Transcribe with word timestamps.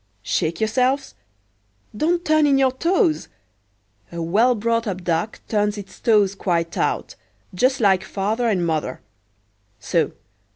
Shake 0.23 0.59
yourselves—don't 0.59 2.25
turn 2.25 2.47
in 2.47 2.57
your 2.57 2.71
toes; 2.71 3.27
a 4.11 4.19
well 4.19 4.55
brought 4.55 4.87
up 4.87 5.03
duck 5.03 5.41
turns 5.47 5.77
its 5.77 5.99
toes 5.99 6.33
quite 6.33 6.75
out, 6.75 7.13
just 7.53 7.79
like 7.79 8.03
father 8.03 8.47
and 8.49 8.65
mother,—so! 8.65 10.13